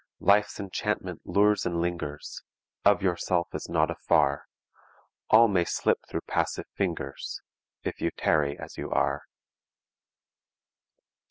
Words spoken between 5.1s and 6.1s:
All may slip